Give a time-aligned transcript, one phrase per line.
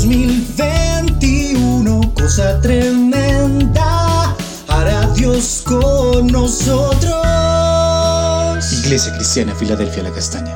[0.00, 4.36] 2021, cosa tremenda,
[4.68, 7.16] hará Dios con nosotros.
[8.84, 10.54] Iglesia Cristiana, Filadelfia, la Castaña.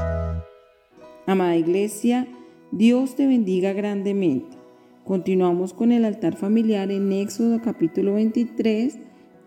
[1.27, 2.29] Amada Iglesia,
[2.71, 4.57] Dios te bendiga grandemente.
[5.05, 8.97] Continuamos con el altar familiar en Éxodo capítulo 23,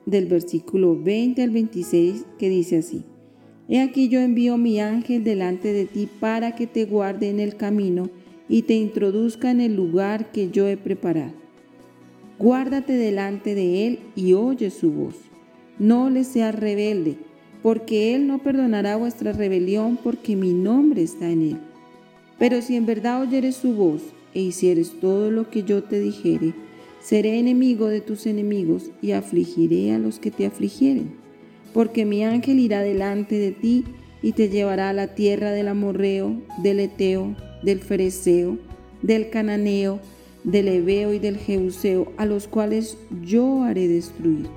[0.05, 3.05] del versículo 20 al 26, que dice así.
[3.70, 7.55] He aquí yo envío mi ángel delante de ti para que te guarde en el
[7.55, 8.09] camino
[8.48, 11.34] y te introduzca en el lugar que yo he preparado.
[12.38, 15.16] Guárdate delante de él y oye su voz.
[15.80, 17.17] No le seas rebelde,
[17.62, 21.58] porque él no perdonará vuestra rebelión porque mi nombre está en él.
[22.38, 24.02] Pero si en verdad oyeres su voz
[24.34, 26.53] e hicieres todo lo que yo te dijere,
[27.02, 31.25] seré enemigo de tus enemigos y afligiré a los que te afligieren
[31.75, 33.84] porque mi ángel irá delante de ti
[34.22, 38.58] y te llevará a la tierra del amorreo, del eteo, del fereceo,
[39.02, 40.00] del cananeo,
[40.44, 44.48] del ebeo y del jebuseo, a los cuales yo haré destruir.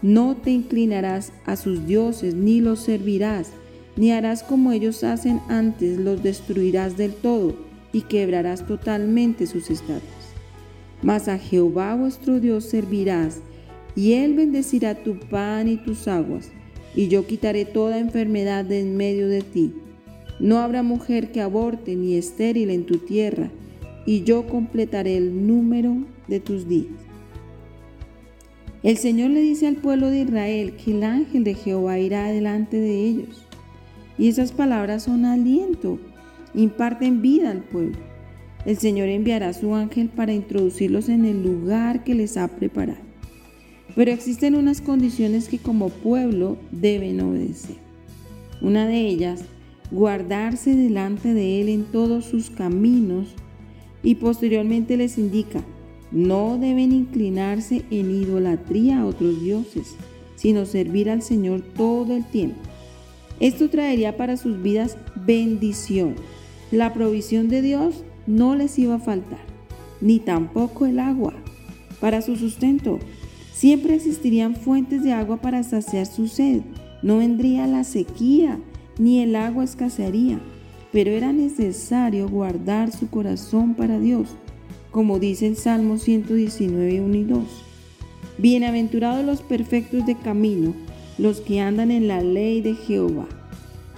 [0.00, 3.50] No te inclinarás a sus dioses, ni los servirás,
[3.96, 7.54] ni harás como ellos hacen antes, los destruirás del todo
[7.92, 10.02] y quebrarás totalmente sus estatuas.
[11.02, 13.40] Mas a Jehová vuestro Dios servirás,
[13.94, 16.50] y él bendecirá tu pan y tus aguas,
[16.94, 19.74] y yo quitaré toda enfermedad de en medio de ti.
[20.40, 23.50] No habrá mujer que aborte ni estéril en tu tierra,
[24.06, 25.96] y yo completaré el número
[26.28, 26.92] de tus días.
[28.82, 32.78] El Señor le dice al pueblo de Israel que el ángel de Jehová irá delante
[32.78, 33.46] de ellos.
[34.18, 36.00] Y esas palabras son aliento,
[36.52, 37.98] imparten vida al pueblo.
[38.66, 43.00] El Señor enviará su ángel para introducirlos en el lugar que les ha preparado.
[43.94, 47.76] Pero existen unas condiciones que como pueblo deben obedecer.
[48.60, 49.44] Una de ellas,
[49.92, 53.28] guardarse delante de Él en todos sus caminos
[54.02, 55.62] y posteriormente les indica,
[56.10, 59.94] no deben inclinarse en idolatría a otros dioses,
[60.34, 62.58] sino servir al Señor todo el tiempo.
[63.38, 64.96] Esto traería para sus vidas
[65.26, 66.16] bendición.
[66.70, 69.44] La provisión de Dios no les iba a faltar,
[70.00, 71.34] ni tampoco el agua
[72.00, 72.98] para su sustento.
[73.52, 76.62] Siempre existirían fuentes de agua para saciar su sed.
[77.02, 78.58] No vendría la sequía,
[78.98, 80.40] ni el agua escasearía.
[80.92, 84.28] Pero era necesario guardar su corazón para Dios,
[84.90, 87.44] como dice el Salmo 119, 1 y 2.
[88.38, 90.74] Bienaventurados los perfectos de camino,
[91.16, 93.26] los que andan en la ley de Jehová.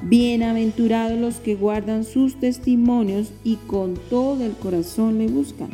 [0.03, 5.71] Bienaventurados los que guardan sus testimonios y con todo el corazón le buscan.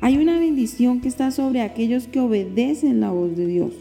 [0.00, 3.72] Hay una bendición que está sobre aquellos que obedecen la voz de Dios,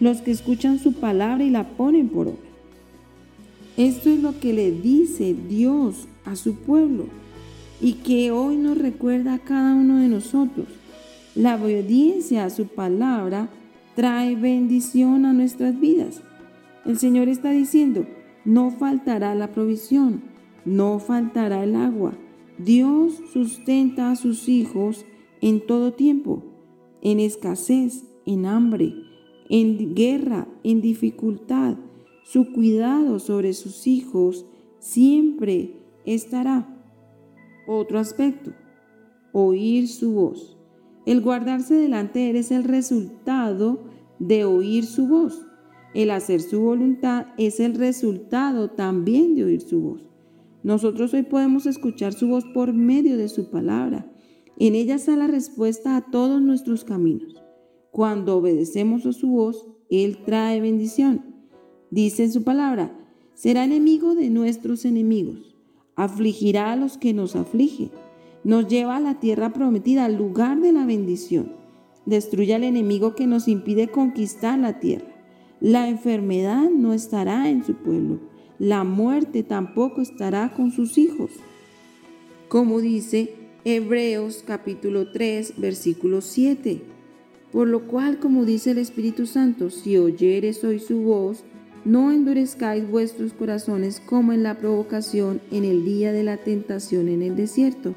[0.00, 2.51] los que escuchan su palabra y la ponen por obra.
[3.76, 7.06] Esto es lo que le dice Dios a su pueblo
[7.80, 10.68] y que hoy nos recuerda a cada uno de nosotros.
[11.34, 13.48] La obediencia a su palabra
[13.96, 16.22] trae bendición a nuestras vidas.
[16.84, 18.06] El Señor está diciendo,
[18.44, 20.22] no faltará la provisión,
[20.64, 22.12] no faltará el agua.
[22.58, 25.06] Dios sustenta a sus hijos
[25.40, 26.44] en todo tiempo,
[27.00, 28.94] en escasez, en hambre,
[29.48, 31.76] en guerra, en dificultad.
[32.24, 34.46] Su cuidado sobre sus hijos
[34.78, 36.68] siempre estará.
[37.66, 38.52] Otro aspecto,
[39.32, 40.58] oír su voz.
[41.04, 43.84] El guardarse delante de él es el resultado
[44.18, 45.46] de oír su voz.
[45.94, 50.08] El hacer su voluntad es el resultado también de oír su voz.
[50.62, 54.10] Nosotros hoy podemos escuchar su voz por medio de su palabra.
[54.58, 57.42] En ella está la respuesta a todos nuestros caminos.
[57.90, 61.31] Cuando obedecemos a su voz, Él trae bendición.
[61.92, 62.90] Dice su palabra,
[63.34, 65.54] será enemigo de nuestros enemigos,
[65.94, 67.90] afligirá a los que nos afligen,
[68.44, 71.52] nos lleva a la tierra prometida, al lugar de la bendición,
[72.06, 75.04] destruye al enemigo que nos impide conquistar la tierra.
[75.60, 78.20] La enfermedad no estará en su pueblo,
[78.58, 81.30] la muerte tampoco estará con sus hijos.
[82.48, 83.34] Como dice
[83.66, 86.80] Hebreos capítulo 3, versículo 7.
[87.52, 91.44] Por lo cual, como dice el Espíritu Santo, si oyeres hoy su voz,
[91.84, 97.22] no endurezcáis vuestros corazones como en la provocación en el día de la tentación en
[97.22, 97.94] el desierto,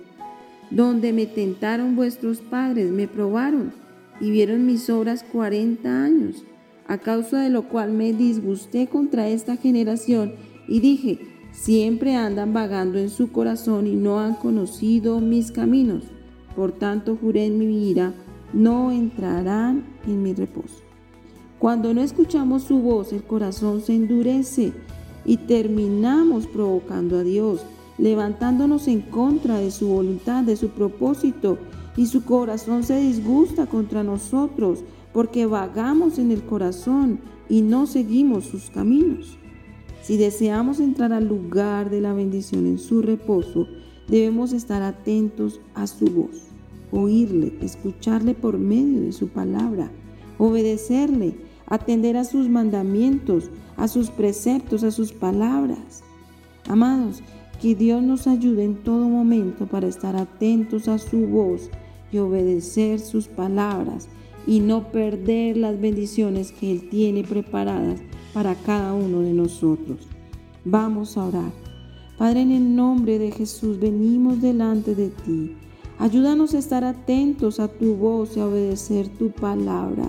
[0.72, 3.74] donde me tentaron vuestros padres, me probaron
[4.20, 6.44] y vieron mis obras cuarenta años,
[6.88, 10.34] a causa de lo cual me disgusté contra esta generación
[10.68, 11.20] y dije,
[11.56, 16.04] Siempre andan vagando en su corazón y no han conocido mis caminos.
[16.56, 18.14] Por tanto juré en mi ira,
[18.54, 20.85] no entrarán en mi reposo.
[21.66, 24.72] Cuando no escuchamos su voz, el corazón se endurece
[25.26, 27.66] y terminamos provocando a Dios,
[27.98, 31.58] levantándonos en contra de su voluntad, de su propósito,
[31.98, 37.20] y su corazón se disgusta contra nosotros porque vagamos en el corazón
[37.50, 39.40] y no seguimos sus caminos.
[40.04, 43.66] Si deseamos entrar al lugar de la bendición en su reposo,
[44.08, 46.44] debemos estar atentos a su voz,
[46.92, 49.90] oírle, escucharle por medio de su palabra,
[50.38, 56.04] obedecerle, atender a sus mandamientos, a sus preceptos, a sus palabras.
[56.68, 57.22] Amados,
[57.62, 61.70] que Dios nos ayude en todo momento para estar atentos a su voz
[62.12, 64.08] y obedecer sus palabras
[64.48, 68.02] y no perder las bendiciones que Él tiene preparadas
[68.34, 70.08] para cada uno de nosotros.
[70.64, 71.52] Vamos a orar.
[72.18, 75.56] Padre, en el nombre de Jesús venimos delante de ti.
[75.98, 80.08] Ayúdanos a estar atentos a tu voz y a obedecer tu palabra,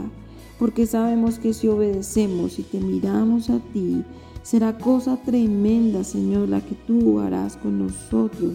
[0.59, 4.05] porque sabemos que si obedecemos y te miramos a ti,
[4.43, 8.55] será cosa tremenda, Señor, la que tú harás con nosotros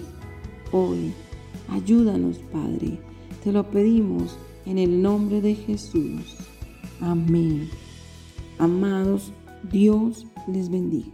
[0.71, 1.13] hoy.
[1.69, 2.99] Ayúdanos, Padre.
[3.43, 6.37] Te lo pedimos en el nombre de Jesús.
[6.99, 7.69] Amén.
[8.57, 9.31] Amados,
[9.71, 11.11] Dios les bendiga.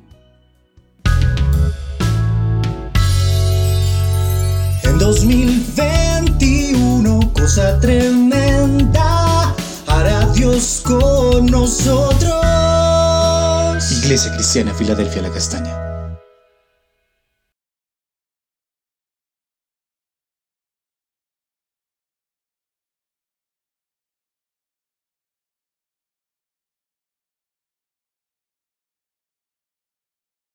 [4.84, 6.07] En 2021,
[14.08, 15.87] Iglesia Cristiana Filadelfia La Castaña.